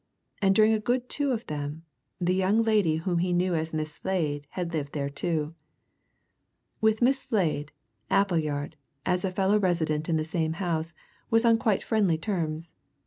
[0.41, 1.83] And during a good two of them,
[2.19, 5.53] the young lady whom he knew as Miss Slade had lived there too.
[6.81, 7.71] With Miss Slade,
[8.09, 8.75] Appleyard,
[9.05, 10.95] as fellow resident in the same house,
[11.29, 12.73] was on quite friendly terms.